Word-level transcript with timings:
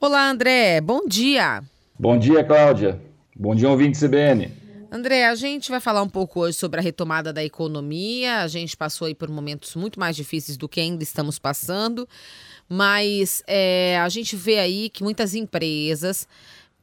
Olá, 0.00 0.30
André. 0.30 0.80
Bom 0.80 1.00
dia. 1.08 1.60
Bom 1.98 2.16
dia, 2.16 2.44
Cláudia. 2.44 3.02
Bom 3.34 3.52
dia, 3.52 3.68
ouvinte 3.68 3.98
CBN. 3.98 4.48
André, 4.92 5.26
a 5.26 5.34
gente 5.34 5.72
vai 5.72 5.80
falar 5.80 6.04
um 6.04 6.08
pouco 6.08 6.38
hoje 6.38 6.56
sobre 6.56 6.78
a 6.78 6.82
retomada 6.82 7.32
da 7.32 7.44
economia. 7.44 8.42
A 8.42 8.46
gente 8.46 8.76
passou 8.76 9.08
aí 9.08 9.14
por 9.14 9.28
momentos 9.28 9.74
muito 9.74 9.98
mais 9.98 10.14
difíceis 10.14 10.56
do 10.56 10.68
que 10.68 10.78
ainda 10.78 11.02
estamos 11.02 11.40
passando, 11.40 12.08
mas 12.68 13.42
é, 13.48 13.98
a 13.98 14.08
gente 14.08 14.36
vê 14.36 14.60
aí 14.60 14.88
que 14.88 15.02
muitas 15.02 15.34
empresas 15.34 16.28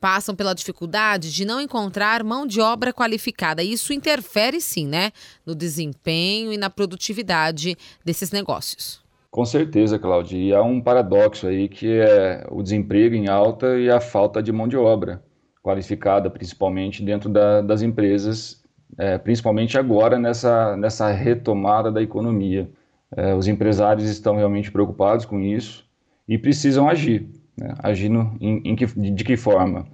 passam 0.01 0.35
pela 0.35 0.53
dificuldade 0.53 1.33
de 1.33 1.45
não 1.45 1.61
encontrar 1.61 2.21
mão 2.21 2.45
de 2.45 2.59
obra 2.59 2.91
qualificada. 2.91 3.63
Isso 3.63 3.93
interfere 3.93 4.59
sim, 4.59 4.85
né, 4.85 5.13
no 5.45 5.55
desempenho 5.55 6.51
e 6.51 6.57
na 6.57 6.69
produtividade 6.69 7.77
desses 8.03 8.29
negócios. 8.29 9.04
Com 9.35 9.43
certeza, 9.43 9.99
Cláudia. 9.99 10.37
E 10.37 10.53
há 10.53 10.63
um 10.63 10.79
paradoxo 10.79 11.45
aí 11.45 11.67
que 11.67 11.99
é 11.99 12.47
o 12.49 12.63
desemprego 12.63 13.15
em 13.15 13.27
alta 13.27 13.77
e 13.77 13.89
a 13.89 13.99
falta 13.99 14.41
de 14.41 14.49
mão 14.49 14.65
de 14.65 14.77
obra 14.77 15.21
qualificada, 15.61 16.29
principalmente 16.29 17.03
dentro 17.03 17.29
da, 17.29 17.59
das 17.59 17.81
empresas, 17.81 18.63
é, 18.97 19.17
principalmente 19.17 19.77
agora 19.77 20.17
nessa, 20.17 20.77
nessa 20.77 21.11
retomada 21.11 21.91
da 21.91 22.01
economia. 22.01 22.71
É, 23.13 23.33
os 23.33 23.49
empresários 23.49 24.09
estão 24.09 24.37
realmente 24.37 24.71
preocupados 24.71 25.25
com 25.25 25.41
isso 25.41 25.85
e 26.29 26.37
precisam 26.37 26.87
agir. 26.87 27.27
Né? 27.57 27.73
Agir 27.79 28.07
no, 28.07 28.37
em, 28.39 28.61
em 28.63 28.73
que, 28.73 28.85
de 28.85 29.23
que 29.25 29.35
forma? 29.35 29.85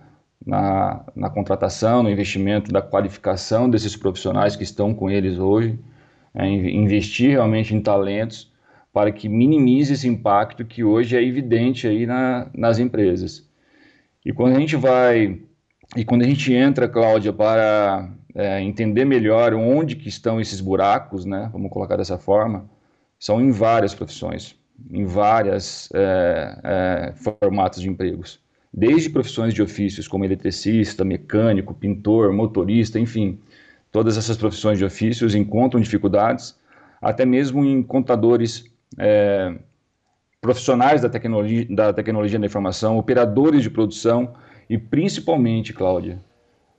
Na, 0.45 1.03
na 1.15 1.31
contratação, 1.31 2.03
no 2.03 2.11
investimento 2.11 2.71
da 2.71 2.79
qualificação 2.79 3.67
desses 3.67 3.95
profissionais 3.95 4.55
que 4.55 4.63
estão 4.63 4.93
com 4.93 5.09
eles 5.09 5.39
hoje, 5.39 5.79
é, 6.31 6.45
investir 6.47 7.31
realmente 7.31 7.73
em 7.73 7.81
talentos 7.81 8.50
para 8.93 9.11
que 9.11 9.29
minimize 9.29 9.93
esse 9.93 10.07
impacto 10.07 10.65
que 10.65 10.83
hoje 10.83 11.15
é 11.15 11.23
evidente 11.23 11.87
aí 11.87 12.05
na, 12.05 12.49
nas 12.53 12.77
empresas. 12.77 13.49
E 14.25 14.33
quando 14.33 14.55
a 14.55 14.59
gente 14.59 14.75
vai, 14.75 15.39
e 15.95 16.05
quando 16.05 16.23
a 16.23 16.27
gente 16.27 16.53
entra, 16.53 16.87
Cláudia, 16.87 17.31
para 17.31 18.11
é, 18.35 18.61
entender 18.61 19.05
melhor 19.05 19.53
onde 19.53 19.95
que 19.95 20.09
estão 20.09 20.39
esses 20.39 20.59
buracos, 20.59 21.25
né, 21.25 21.49
vamos 21.51 21.71
colocar 21.71 21.95
dessa 21.95 22.17
forma, 22.17 22.69
são 23.17 23.41
em 23.41 23.51
várias 23.51 23.95
profissões, 23.95 24.55
em 24.89 25.05
várias 25.05 25.89
é, 25.93 26.59
é, 26.63 27.13
formatos 27.13 27.81
de 27.81 27.89
empregos. 27.89 28.39
Desde 28.73 29.09
profissões 29.09 29.53
de 29.53 29.61
ofícios 29.61 30.07
como 30.07 30.23
eletricista, 30.23 31.03
mecânico, 31.03 31.73
pintor, 31.73 32.31
motorista, 32.31 32.99
enfim, 32.99 33.39
todas 33.91 34.17
essas 34.17 34.37
profissões 34.37 34.77
de 34.77 34.85
ofícios 34.85 35.35
encontram 35.35 35.81
dificuldades, 35.81 36.57
até 37.01 37.25
mesmo 37.25 37.65
em 37.65 37.83
contadores 37.83 38.70
é, 38.97 39.55
profissionais 40.39 41.01
da 41.01 41.09
tecnologia, 41.09 41.65
da 41.69 41.93
tecnologia 41.93 42.39
da 42.39 42.45
informação, 42.45 42.97
operadores 42.97 43.61
de 43.61 43.69
produção 43.69 44.33
e 44.69 44.77
principalmente, 44.77 45.73
Cláudia, 45.73 46.19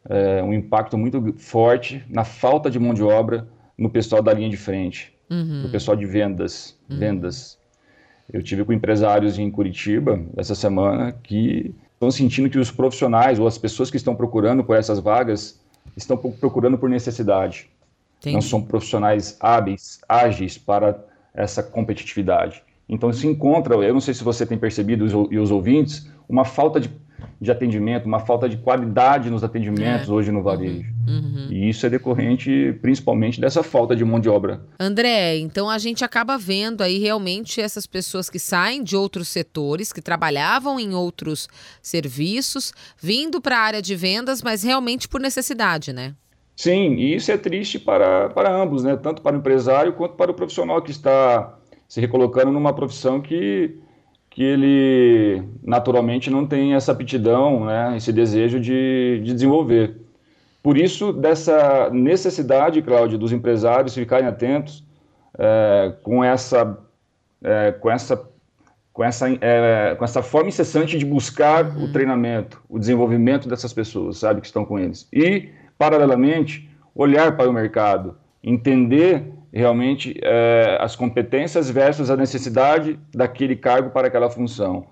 é, 0.09 0.43
um 0.43 0.53
impacto 0.53 0.99
muito 0.99 1.35
forte 1.37 2.05
na 2.09 2.25
falta 2.25 2.71
de 2.71 2.79
mão 2.79 2.93
de 2.93 3.03
obra 3.03 3.49
no 3.79 3.89
pessoal 3.91 4.23
da 4.23 4.33
linha 4.33 4.51
de 4.51 4.57
frente, 4.57 5.15
uhum. 5.31 5.63
no 5.63 5.69
pessoal 5.71 5.97
de 5.97 6.05
vendas, 6.07 6.79
uhum. 6.91 6.99
vendas. 6.99 7.59
Eu 8.33 8.43
tive 8.43 8.65
com 8.65 8.73
empresários 8.73 9.39
em 9.39 9.51
Curitiba 9.51 10.21
essa 10.37 10.55
semana 10.55 11.13
que 11.13 11.75
estão 11.93 12.11
sentindo 12.11 12.51
que 12.51 12.59
os 12.59 12.71
profissionais 12.71 13.39
ou 13.39 13.47
as 13.47 13.59
pessoas 13.59 13.91
que 13.91 13.97
estão 13.97 14.15
procurando 14.15 14.65
por 14.65 14.77
essas 14.77 14.99
vagas 14.99 15.61
estão 15.97 16.17
procurando 16.17 16.79
por 16.79 16.89
necessidade. 16.89 17.71
Entendi. 18.19 18.35
Não 18.35 18.41
são 18.41 18.63
profissionais 18.63 19.37
hábeis, 19.41 20.01
ágeis 20.09 20.57
para 20.57 21.05
essa 21.35 21.63
competitividade. 21.63 22.63
Então 22.89 23.13
se 23.13 23.27
encontra, 23.27 23.75
eu 23.77 23.95
não 23.95 24.01
sei 24.01 24.15
se 24.15 24.25
você 24.25 24.45
tem 24.45 24.59
percebido 24.59 25.07
e 25.31 25.39
os 25.39 25.51
ouvintes, 25.51 26.11
uma 26.29 26.45
falta 26.45 26.79
de, 26.79 26.91
de 27.41 27.51
atendimento, 27.51 28.07
uma 28.07 28.21
falta 28.21 28.49
de 28.49 28.57
qualidade 28.59 29.31
nos 29.31 29.43
atendimentos 29.43 30.09
é. 30.09 30.13
hoje 30.13 30.31
no 30.31 30.43
varejo. 30.43 30.93
Uhum. 31.07 31.23
Uhum. 31.43 31.49
E 31.51 31.69
isso 31.69 31.85
é 31.87 31.91
decorrente 31.91 32.79
principalmente 32.81 33.41
dessa 33.41 33.63
falta 33.63 33.97
de 33.97 34.05
mão 34.05 34.21
de 34.21 34.29
obra. 34.29 34.63
André, 34.79 35.39
então 35.39 35.69
a 35.69 35.79
gente 35.79 36.05
acaba 36.05 36.39
vendo 36.39 36.83
aí 36.83 36.99
realmente 36.99 37.61
essas 37.61 37.87
pessoas 37.87 38.31
que 38.31 38.39
saem 38.39 38.83
de 38.83 38.97
outros 38.97 39.29
setores, 39.29 39.93
que 39.93 40.03
trabalhavam 40.03 40.79
em 40.79 40.95
outros 40.95 41.49
serviços, 41.81 42.73
vindo 43.01 43.41
para 43.41 43.59
a 43.59 43.63
área 43.63 43.83
de 43.83 43.97
vendas, 43.97 44.43
mas 44.43 44.63
realmente 44.63 45.09
por 45.09 45.21
necessidade, 45.21 45.93
né? 45.93 46.15
Sim, 46.57 46.95
e 46.95 47.15
isso 47.15 47.33
é 47.33 47.37
triste 47.37 47.79
para, 47.79 48.29
para 48.31 48.55
ambos, 48.55 48.85
né? 48.85 48.97
tanto 48.97 49.23
para 49.23 49.35
o 49.37 49.39
empresário 49.39 49.95
quanto 49.95 50.15
para 50.15 50.31
o 50.31 50.35
profissional 50.35 50.81
que 50.83 50.91
está 50.91 51.59
se 51.89 52.01
recolocando 52.01 52.53
numa 52.53 52.73
profissão 52.73 53.21
que, 53.21 53.79
que 54.31 54.43
ele 54.43 55.43
naturalmente 55.63 56.31
não 56.31 56.47
tem 56.47 56.75
essa 56.75 56.93
aptidão, 56.93 57.65
né? 57.65 57.97
esse 57.97 58.13
desejo 58.13 58.61
de, 58.61 59.21
de 59.25 59.33
desenvolver. 59.33 59.97
Por 60.63 60.79
isso, 60.79 61.13
dessa 61.13 61.91
necessidade, 61.91 62.81
Cláudio, 62.83 63.19
dos 63.19 63.33
empresários 63.33 63.95
ficarem 63.95 64.29
atentos 64.29 64.85
é, 65.37 65.95
com 66.03 66.23
essa, 66.23 66.79
é, 67.43 67.73
com 67.73 67.91
essa 67.91 68.31
com 68.93 69.03
essa, 69.03 69.27
é, 69.41 69.95
com 69.95 70.05
essa 70.05 70.23
forma 70.23 70.51
incessante 70.51 70.99
de 70.99 71.07
buscar 71.07 71.65
uhum. 71.65 71.85
o 71.85 71.93
treinamento, 71.93 72.63
o 72.69 72.79
desenvolvimento 72.79 73.49
dessas 73.49 73.73
pessoas, 73.73 74.19
sabe, 74.19 74.43
que 74.43 74.47
estão 74.47 74.65
com 74.65 74.79
eles. 74.79 75.09
E 75.13 75.49
paralelamente, 75.83 76.71
olhar 76.95 77.37
para 77.37 77.51
o 77.51 77.53
mercado, 77.53 78.17
entender 78.41 79.33
realmente 79.53 80.17
é, 80.23 80.79
as 80.81 80.95
competências 80.95 81.69
versus 81.69 82.09
a 82.09 82.17
necessidade 82.17 82.97
daquele 83.13 83.57
cargo 83.57 83.91
para 83.91 84.07
aquela 84.07 84.31
função. 84.31 84.87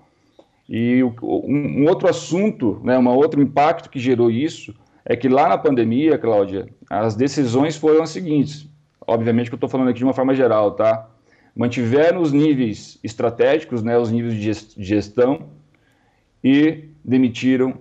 E 0.67 1.01
o, 1.01 1.15
um, 1.23 1.83
um, 1.83 1.87
outro 1.87 2.09
assunto, 2.09 2.81
né, 2.83 2.99
um 2.99 3.07
outro 3.07 3.41
impacto 3.41 3.89
que 3.89 3.99
gerou 4.01 4.29
isso, 4.29 4.75
é 5.05 5.15
que 5.15 5.29
lá 5.29 5.47
na 5.47 5.57
pandemia, 5.57 6.17
Cláudia, 6.17 6.67
as 6.89 7.15
decisões 7.15 7.77
foram 7.77 8.03
as 8.03 8.09
seguintes. 8.09 8.67
Obviamente 9.07 9.49
que 9.49 9.53
eu 9.53 9.63
estou 9.63 9.69
falando 9.69 9.91
aqui 9.91 9.99
de 9.99 10.03
uma 10.03 10.13
forma 10.13 10.35
geral, 10.35 10.71
tá? 10.71 11.07
Mantiveram 11.55 12.21
os 12.21 12.33
níveis 12.33 12.99
estratégicos, 13.01 13.81
né, 13.81 13.97
os 13.97 14.11
níveis 14.11 14.35
de 14.35 14.83
gestão, 14.83 15.47
e 16.43 16.89
demitiram 17.01 17.75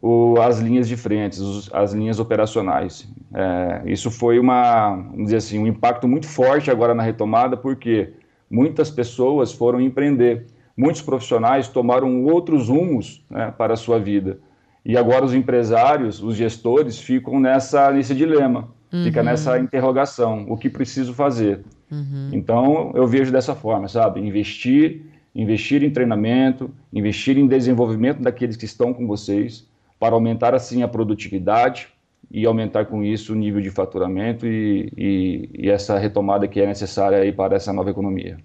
o, 0.00 0.40
as 0.40 0.58
linhas 0.58 0.88
de 0.88 0.96
frente, 0.96 1.40
os, 1.40 1.72
as 1.72 1.92
linhas 1.92 2.18
operacionais. 2.18 3.08
É, 3.32 3.82
isso 3.86 4.10
foi 4.10 4.38
uma, 4.38 4.96
vamos 4.96 5.24
dizer 5.24 5.36
assim, 5.36 5.58
um 5.58 5.66
impacto 5.66 6.06
muito 6.06 6.26
forte 6.26 6.70
agora 6.70 6.94
na 6.94 7.02
retomada, 7.02 7.56
porque 7.56 8.12
muitas 8.50 8.90
pessoas 8.90 9.52
foram 9.52 9.80
empreender, 9.80 10.46
muitos 10.76 11.02
profissionais 11.02 11.68
tomaram 11.68 12.24
outros 12.24 12.68
rumos 12.68 13.24
né, 13.30 13.52
para 13.56 13.74
a 13.74 13.76
sua 13.76 13.98
vida. 13.98 14.38
E 14.84 14.96
agora 14.96 15.24
os 15.24 15.34
empresários, 15.34 16.22
os 16.22 16.36
gestores, 16.36 17.00
ficam 17.00 17.40
nessa, 17.40 17.90
nesse 17.90 18.14
dilema, 18.14 18.68
uhum. 18.92 19.02
fica 19.02 19.20
nessa 19.20 19.58
interrogação, 19.58 20.46
o 20.48 20.56
que 20.56 20.70
preciso 20.70 21.12
fazer? 21.12 21.64
Uhum. 21.90 22.30
Então, 22.32 22.92
eu 22.94 23.06
vejo 23.06 23.32
dessa 23.32 23.54
forma, 23.54 23.88
sabe? 23.88 24.20
Investir, 24.20 25.02
investir 25.34 25.82
em 25.82 25.90
treinamento, 25.90 26.70
investir 26.92 27.36
em 27.36 27.48
desenvolvimento 27.48 28.22
daqueles 28.22 28.56
que 28.56 28.64
estão 28.64 28.94
com 28.94 29.08
vocês, 29.08 29.68
para 29.98 30.14
aumentar 30.14 30.54
assim 30.54 30.82
a 30.82 30.88
produtividade 30.88 31.88
e 32.30 32.44
aumentar 32.44 32.86
com 32.86 33.02
isso 33.02 33.32
o 33.32 33.36
nível 33.36 33.60
de 33.60 33.70
faturamento 33.70 34.46
e, 34.46 34.92
e, 34.96 35.50
e 35.54 35.70
essa 35.70 35.98
retomada 35.98 36.48
que 36.48 36.60
é 36.60 36.66
necessária 36.66 37.18
aí 37.18 37.32
para 37.32 37.56
essa 37.56 37.72
nova 37.72 37.90
economia. 37.90 38.38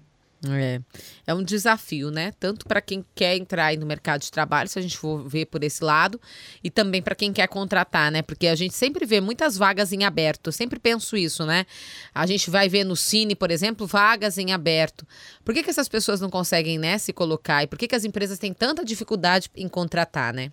É, 0.48 0.80
é 1.24 1.34
um 1.34 1.42
desafio, 1.42 2.10
né? 2.10 2.32
Tanto 2.40 2.66
para 2.66 2.80
quem 2.80 3.04
quer 3.14 3.36
entrar 3.36 3.76
no 3.76 3.86
mercado 3.86 4.22
de 4.22 4.30
trabalho, 4.30 4.68
se 4.68 4.76
a 4.76 4.82
gente 4.82 4.98
for 4.98 5.22
ver 5.28 5.46
por 5.46 5.62
esse 5.62 5.84
lado, 5.84 6.20
e 6.64 6.70
também 6.70 7.00
para 7.00 7.14
quem 7.14 7.32
quer 7.32 7.46
contratar, 7.46 8.10
né? 8.10 8.22
Porque 8.22 8.48
a 8.48 8.56
gente 8.56 8.74
sempre 8.74 9.06
vê 9.06 9.20
muitas 9.20 9.56
vagas 9.56 9.92
em 9.92 10.02
aberto. 10.02 10.48
Eu 10.48 10.52
sempre 10.52 10.80
penso 10.80 11.16
isso, 11.16 11.46
né? 11.46 11.64
A 12.12 12.26
gente 12.26 12.50
vai 12.50 12.68
ver 12.68 12.82
no 12.82 12.96
Cine, 12.96 13.36
por 13.36 13.52
exemplo, 13.52 13.86
vagas 13.86 14.36
em 14.36 14.52
aberto. 14.52 15.06
Por 15.44 15.54
que, 15.54 15.62
que 15.62 15.70
essas 15.70 15.88
pessoas 15.88 16.20
não 16.20 16.28
conseguem, 16.28 16.76
né, 16.76 16.98
se 16.98 17.12
colocar? 17.12 17.62
E 17.62 17.68
por 17.68 17.78
que, 17.78 17.86
que 17.86 17.94
as 17.94 18.04
empresas 18.04 18.38
têm 18.38 18.52
tanta 18.52 18.84
dificuldade 18.84 19.48
em 19.54 19.68
contratar, 19.68 20.34
né? 20.34 20.50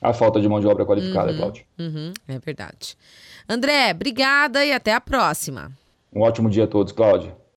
A 0.00 0.12
falta 0.12 0.40
de 0.40 0.48
mão 0.48 0.60
de 0.60 0.66
obra 0.66 0.84
qualificada, 0.84 1.30
uhum, 1.32 1.36
Cláudio. 1.36 1.64
Uhum, 1.78 2.12
é 2.26 2.38
verdade. 2.38 2.96
André, 3.48 3.90
obrigada 3.90 4.64
e 4.64 4.72
até 4.72 4.94
a 4.94 5.00
próxima. 5.00 5.70
Um 6.12 6.22
ótimo 6.22 6.48
dia 6.48 6.64
a 6.64 6.66
todos, 6.66 6.92
Cláudio. 6.92 7.39